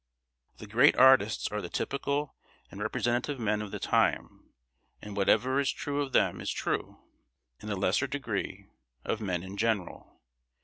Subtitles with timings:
[0.57, 2.33] The great artists are the typical
[2.71, 4.17] and representative men of the race,
[4.99, 6.97] and whatever is true of them is true,
[7.59, 8.65] in a lesser degree,
[9.05, 10.19] of men in general.